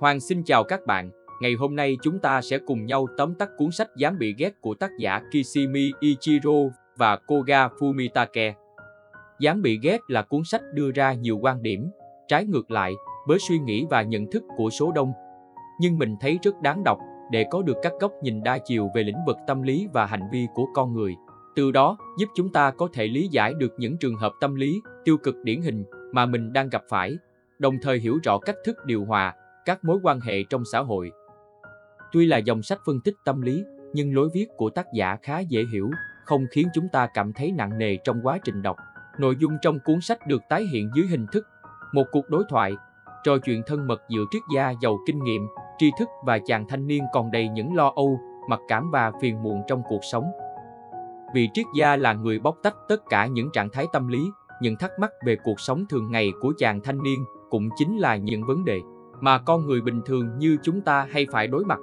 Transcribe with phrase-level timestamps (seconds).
[0.00, 1.10] Hoàng xin chào các bạn.
[1.40, 4.52] Ngày hôm nay chúng ta sẽ cùng nhau tóm tắt cuốn sách Dám bị ghét
[4.60, 6.52] của tác giả Kishimi Ichiro
[6.96, 8.52] và Koga Fumitake.
[9.40, 11.90] Dám bị ghét là cuốn sách đưa ra nhiều quan điểm,
[12.28, 12.94] trái ngược lại
[13.26, 15.12] với suy nghĩ và nhận thức của số đông.
[15.80, 16.98] Nhưng mình thấy rất đáng đọc
[17.32, 20.28] để có được các góc nhìn đa chiều về lĩnh vực tâm lý và hành
[20.32, 21.16] vi của con người.
[21.56, 24.80] Từ đó giúp chúng ta có thể lý giải được những trường hợp tâm lý
[25.04, 27.18] tiêu cực điển hình mà mình đang gặp phải,
[27.58, 29.34] đồng thời hiểu rõ cách thức điều hòa
[29.68, 31.12] các mối quan hệ trong xã hội.
[32.12, 35.38] Tuy là dòng sách phân tích tâm lý, nhưng lối viết của tác giả khá
[35.40, 35.90] dễ hiểu,
[36.24, 38.76] không khiến chúng ta cảm thấy nặng nề trong quá trình đọc.
[39.18, 41.46] Nội dung trong cuốn sách được tái hiện dưới hình thức
[41.92, 42.72] một cuộc đối thoại,
[43.24, 45.42] trò chuyện thân mật giữa triết gia giàu kinh nghiệm,
[45.78, 49.42] tri thức và chàng thanh niên còn đầy những lo âu, mặc cảm và phiền
[49.42, 50.24] muộn trong cuộc sống.
[51.34, 54.20] Vị triết gia là người bóc tách tất cả những trạng thái tâm lý,
[54.62, 58.16] những thắc mắc về cuộc sống thường ngày của chàng thanh niên cũng chính là
[58.16, 58.80] những vấn đề
[59.20, 61.78] mà con người bình thường như chúng ta hay phải đối mặt.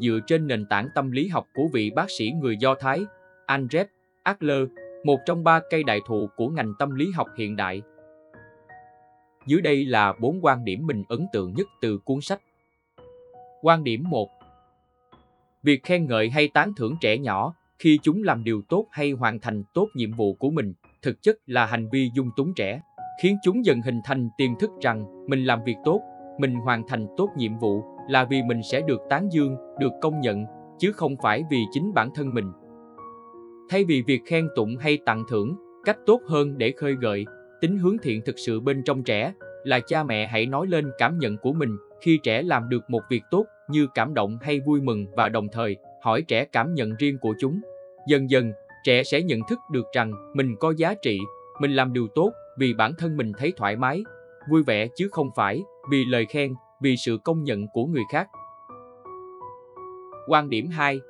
[0.00, 3.04] Dựa trên nền tảng tâm lý học của vị bác sĩ người Do Thái,
[3.46, 3.84] Andrzej
[4.22, 4.68] Adler,
[5.04, 7.82] một trong ba cây đại thụ của ngành tâm lý học hiện đại.
[9.46, 12.40] Dưới đây là bốn quan điểm mình ấn tượng nhất từ cuốn sách.
[13.62, 14.28] Quan điểm 1
[15.62, 19.40] Việc khen ngợi hay tán thưởng trẻ nhỏ khi chúng làm điều tốt hay hoàn
[19.40, 22.80] thành tốt nhiệm vụ của mình thực chất là hành vi dung túng trẻ
[23.22, 26.00] khiến chúng dần hình thành tiềm thức rằng mình làm việc tốt,
[26.38, 30.20] mình hoàn thành tốt nhiệm vụ là vì mình sẽ được tán dương, được công
[30.20, 30.44] nhận,
[30.78, 32.52] chứ không phải vì chính bản thân mình.
[33.70, 37.24] Thay vì việc khen tụng hay tặng thưởng, cách tốt hơn để khơi gợi,
[37.60, 39.32] tính hướng thiện thực sự bên trong trẻ
[39.64, 43.02] là cha mẹ hãy nói lên cảm nhận của mình khi trẻ làm được một
[43.10, 46.94] việc tốt như cảm động hay vui mừng và đồng thời hỏi trẻ cảm nhận
[46.98, 47.60] riêng của chúng.
[48.08, 48.52] Dần dần,
[48.84, 51.18] trẻ sẽ nhận thức được rằng mình có giá trị,
[51.60, 54.04] mình làm điều tốt vì bản thân mình thấy thoải mái,
[54.50, 58.28] vui vẻ chứ không phải vì lời khen, vì sự công nhận của người khác.
[60.28, 61.00] Quan điểm 2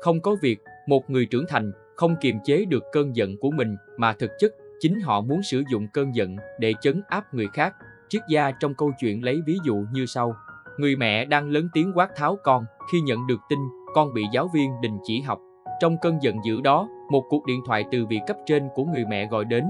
[0.00, 3.76] Không có việc một người trưởng thành không kiềm chế được cơn giận của mình
[3.96, 7.74] mà thực chất chính họ muốn sử dụng cơn giận để chấn áp người khác.
[8.08, 10.36] Triết gia trong câu chuyện lấy ví dụ như sau.
[10.78, 13.58] Người mẹ đang lớn tiếng quát tháo con khi nhận được tin
[13.94, 15.38] con bị giáo viên đình chỉ học.
[15.80, 19.04] Trong cơn giận dữ đó, một cuộc điện thoại từ vị cấp trên của người
[19.08, 19.64] mẹ gọi đến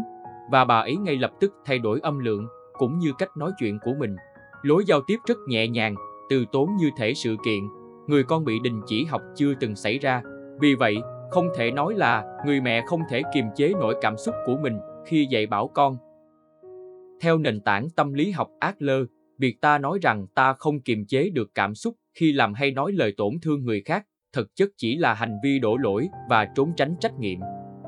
[0.51, 3.79] và bà ấy ngay lập tức thay đổi âm lượng cũng như cách nói chuyện
[3.85, 4.17] của mình.
[4.63, 5.95] Lối giao tiếp rất nhẹ nhàng,
[6.31, 7.69] từ tốn như thể sự kiện,
[8.07, 10.23] người con bị đình chỉ học chưa từng xảy ra.
[10.61, 10.97] Vì vậy,
[11.31, 14.79] không thể nói là người mẹ không thể kiềm chế nổi cảm xúc của mình
[15.07, 15.97] khi dạy bảo con.
[17.21, 19.03] Theo nền tảng tâm lý học Adler,
[19.39, 22.93] việc ta nói rằng ta không kiềm chế được cảm xúc khi làm hay nói
[22.93, 26.73] lời tổn thương người khác, thực chất chỉ là hành vi đổ lỗi và trốn
[26.77, 27.39] tránh trách nhiệm.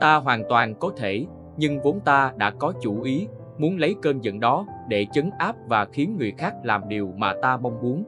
[0.00, 1.26] Ta hoàn toàn có thể
[1.58, 5.56] nhưng vốn ta đã có chủ ý, muốn lấy cơn giận đó để chấn áp
[5.66, 8.04] và khiến người khác làm điều mà ta mong muốn.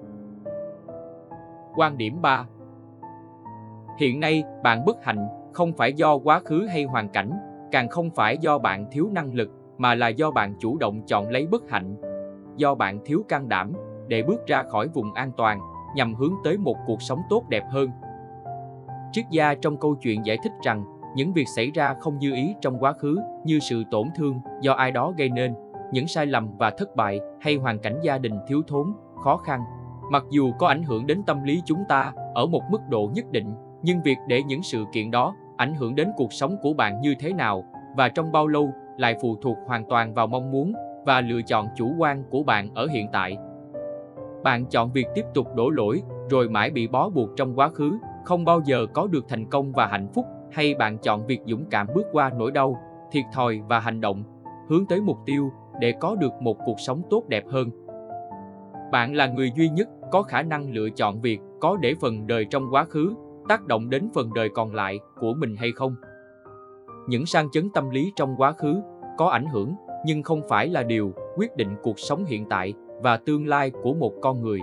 [1.76, 2.46] Quan điểm 3
[3.98, 7.30] Hiện nay, bạn bất hạnh không phải do quá khứ hay hoàn cảnh,
[7.72, 11.28] càng không phải do bạn thiếu năng lực, mà là do bạn chủ động chọn
[11.30, 11.96] lấy bất hạnh.
[12.56, 13.72] Do bạn thiếu can đảm
[14.08, 15.60] để bước ra khỏi vùng an toàn
[15.96, 17.90] nhằm hướng tới một cuộc sống tốt đẹp hơn.
[19.12, 22.54] Triết gia trong câu chuyện giải thích rằng những việc xảy ra không như ý
[22.60, 25.54] trong quá khứ như sự tổn thương do ai đó gây nên,
[25.92, 28.92] những sai lầm và thất bại hay hoàn cảnh gia đình thiếu thốn,
[29.24, 29.60] khó khăn.
[30.10, 33.24] Mặc dù có ảnh hưởng đến tâm lý chúng ta ở một mức độ nhất
[33.30, 37.00] định, nhưng việc để những sự kiện đó ảnh hưởng đến cuộc sống của bạn
[37.00, 37.64] như thế nào
[37.96, 40.72] và trong bao lâu lại phụ thuộc hoàn toàn vào mong muốn
[41.06, 43.36] và lựa chọn chủ quan của bạn ở hiện tại.
[44.42, 47.98] Bạn chọn việc tiếp tục đổ lỗi rồi mãi bị bó buộc trong quá khứ,
[48.24, 51.64] không bao giờ có được thành công và hạnh phúc hay bạn chọn việc dũng
[51.70, 52.76] cảm bước qua nỗi đau,
[53.12, 54.24] thiệt thòi và hành động,
[54.68, 55.50] hướng tới mục tiêu
[55.80, 57.70] để có được một cuộc sống tốt đẹp hơn.
[58.92, 62.46] Bạn là người duy nhất có khả năng lựa chọn việc có để phần đời
[62.50, 63.14] trong quá khứ
[63.48, 65.94] tác động đến phần đời còn lại của mình hay không.
[67.08, 68.80] Những sang chấn tâm lý trong quá khứ
[69.18, 69.74] có ảnh hưởng
[70.06, 73.94] nhưng không phải là điều quyết định cuộc sống hiện tại và tương lai của
[73.94, 74.58] một con người.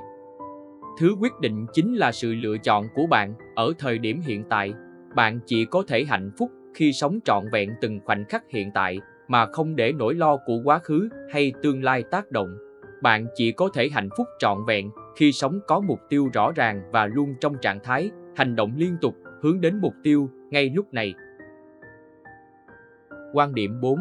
[1.00, 4.74] Thứ quyết định chính là sự lựa chọn của bạn ở thời điểm hiện tại
[5.18, 9.00] bạn chỉ có thể hạnh phúc khi sống trọn vẹn từng khoảnh khắc hiện tại
[9.28, 12.58] mà không để nỗi lo của quá khứ hay tương lai tác động.
[13.02, 16.82] Bạn chỉ có thể hạnh phúc trọn vẹn khi sống có mục tiêu rõ ràng
[16.92, 20.94] và luôn trong trạng thái hành động liên tục hướng đến mục tiêu ngay lúc
[20.94, 21.14] này.
[23.34, 24.00] Quan điểm 4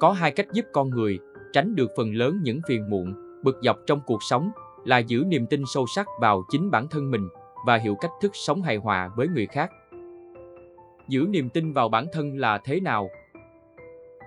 [0.00, 1.18] Có hai cách giúp con người
[1.52, 4.50] tránh được phần lớn những phiền muộn, bực dọc trong cuộc sống
[4.84, 7.28] là giữ niềm tin sâu sắc vào chính bản thân mình
[7.66, 9.70] và hiểu cách thức sống hài hòa với người khác
[11.08, 13.10] giữ niềm tin vào bản thân là thế nào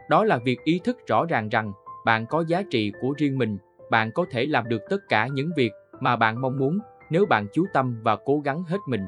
[0.09, 1.71] đó là việc ý thức rõ ràng rằng
[2.05, 3.57] bạn có giá trị của riêng mình
[3.91, 6.79] bạn có thể làm được tất cả những việc mà bạn mong muốn
[7.09, 9.01] nếu bạn chú tâm và cố gắng hết mình.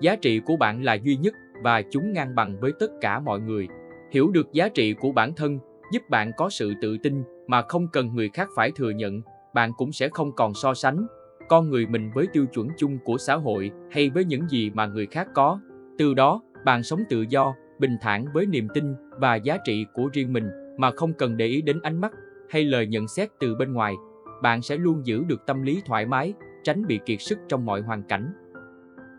[0.00, 3.40] Giá trị của bạn là duy nhất và chúng ngang bằng với tất cả mọi
[3.40, 3.68] người.
[4.10, 5.58] Hiểu được giá trị của bản thân
[5.92, 9.20] giúp bạn có sự tự tin mà không cần người khác phải thừa nhận,
[9.54, 11.06] bạn cũng sẽ không còn so sánh
[11.48, 14.86] con người mình với tiêu chuẩn chung của xã hội hay với những gì mà
[14.86, 15.60] người khác có.
[15.98, 20.08] Từ đó, bạn sống tự do, bình thản với niềm tin và giá trị của
[20.12, 22.12] riêng mình mà không cần để ý đến ánh mắt
[22.50, 23.94] hay lời nhận xét từ bên ngoài.
[24.42, 27.80] Bạn sẽ luôn giữ được tâm lý thoải mái, tránh bị kiệt sức trong mọi
[27.80, 28.32] hoàn cảnh.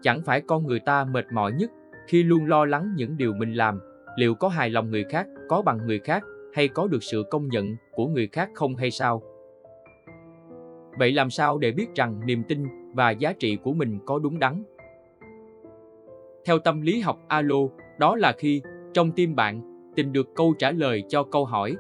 [0.01, 1.71] Chẳng phải con người ta mệt mỏi nhất
[2.07, 3.79] khi luôn lo lắng những điều mình làm,
[4.17, 7.47] liệu có hài lòng người khác, có bằng người khác hay có được sự công
[7.47, 9.21] nhận của người khác không hay sao?
[10.99, 12.63] Vậy làm sao để biết rằng niềm tin
[12.95, 14.63] và giá trị của mình có đúng đắn?
[16.45, 17.59] Theo tâm lý học Alo,
[17.99, 18.61] đó là khi
[18.93, 19.61] trong tim bạn
[19.95, 21.75] tìm được câu trả lời cho câu hỏi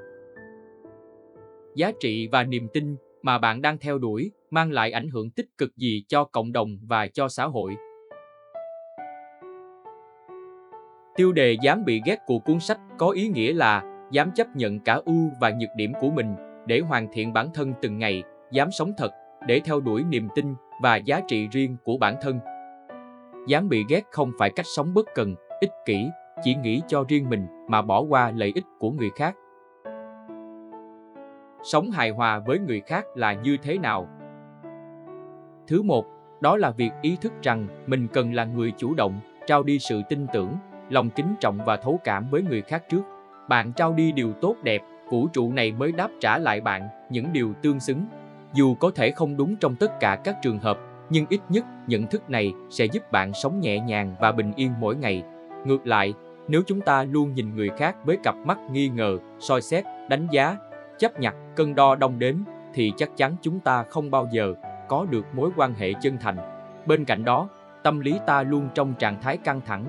[1.75, 5.47] giá trị và niềm tin mà bạn đang theo đuổi mang lại ảnh hưởng tích
[5.57, 7.75] cực gì cho cộng đồng và cho xã hội.
[11.15, 14.79] Tiêu đề dám bị ghét của cuốn sách có ý nghĩa là dám chấp nhận
[14.79, 16.35] cả ưu và nhược điểm của mình
[16.67, 19.11] để hoàn thiện bản thân từng ngày, dám sống thật
[19.47, 22.39] để theo đuổi niềm tin và giá trị riêng của bản thân.
[23.47, 26.09] Dám bị ghét không phải cách sống bất cần, ích kỷ,
[26.43, 29.35] chỉ nghĩ cho riêng mình mà bỏ qua lợi ích của người khác.
[31.63, 34.07] Sống hài hòa với người khác là như thế nào?
[35.67, 36.05] Thứ một,
[36.41, 40.01] đó là việc ý thức rằng mình cần là người chủ động, trao đi sự
[40.09, 40.55] tin tưởng,
[40.89, 43.01] lòng kính trọng và thấu cảm với người khác trước.
[43.49, 47.33] Bạn trao đi điều tốt đẹp, vũ trụ này mới đáp trả lại bạn những
[47.33, 48.05] điều tương xứng.
[48.53, 52.07] Dù có thể không đúng trong tất cả các trường hợp, nhưng ít nhất nhận
[52.07, 55.23] thức này sẽ giúp bạn sống nhẹ nhàng và bình yên mỗi ngày.
[55.65, 56.13] Ngược lại,
[56.47, 60.27] nếu chúng ta luôn nhìn người khác với cặp mắt nghi ngờ, soi xét, đánh
[60.31, 60.57] giá,
[60.97, 62.35] chấp nhặt, cân đo đong đếm,
[62.73, 64.53] thì chắc chắn chúng ta không bao giờ
[64.87, 66.37] có được mối quan hệ chân thành.
[66.85, 67.49] Bên cạnh đó,
[67.83, 69.85] tâm lý ta luôn trong trạng thái căng thẳng,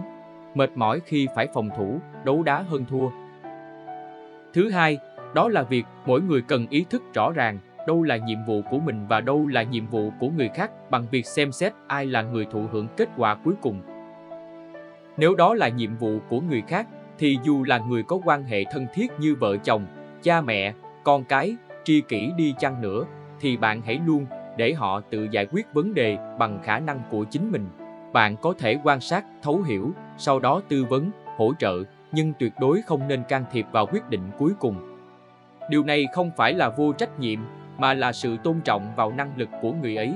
[0.54, 3.08] mệt mỏi khi phải phòng thủ, đấu đá hơn thua.
[4.52, 4.98] Thứ hai,
[5.34, 8.78] đó là việc mỗi người cần ý thức rõ ràng đâu là nhiệm vụ của
[8.78, 12.22] mình và đâu là nhiệm vụ của người khác bằng việc xem xét ai là
[12.22, 13.80] người thụ hưởng kết quả cuối cùng.
[15.16, 16.86] Nếu đó là nhiệm vụ của người khác,
[17.18, 19.86] thì dù là người có quan hệ thân thiết như vợ chồng,
[20.22, 20.72] cha mẹ,
[21.04, 23.04] con cái, tri kỷ đi chăng nữa,
[23.40, 24.26] thì bạn hãy luôn
[24.56, 27.68] để họ tự giải quyết vấn đề bằng khả năng của chính mình.
[28.12, 32.52] Bạn có thể quan sát, thấu hiểu, sau đó tư vấn, hỗ trợ, nhưng tuyệt
[32.60, 34.76] đối không nên can thiệp vào quyết định cuối cùng.
[35.70, 37.40] Điều này không phải là vô trách nhiệm,
[37.80, 40.14] mà là sự tôn trọng vào năng lực của người ấy.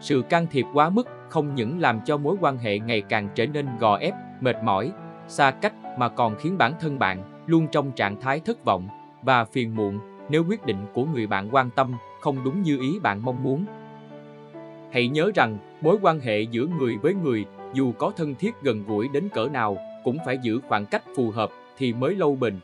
[0.00, 3.46] Sự can thiệp quá mức không những làm cho mối quan hệ ngày càng trở
[3.46, 4.92] nên gò ép, mệt mỏi,
[5.28, 8.88] xa cách mà còn khiến bản thân bạn luôn trong trạng thái thất vọng
[9.22, 9.98] và phiền muộn
[10.28, 13.64] nếu quyết định của người bạn quan tâm không đúng như ý bạn mong muốn.
[14.90, 18.84] Hãy nhớ rằng, mối quan hệ giữa người với người, dù có thân thiết gần
[18.86, 22.54] gũi đến cỡ nào, cũng phải giữ khoảng cách phù hợp thì mới lâu bền.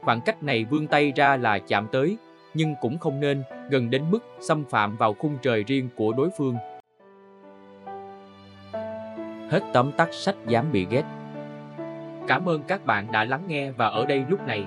[0.00, 2.16] Khoảng cách này vươn tay ra là chạm tới,
[2.54, 6.30] nhưng cũng không nên gần đến mức xâm phạm vào khung trời riêng của đối
[6.38, 6.56] phương.
[9.50, 11.04] Hết tóm tắt sách dám bị ghét.
[12.28, 14.66] Cảm ơn các bạn đã lắng nghe và ở đây lúc này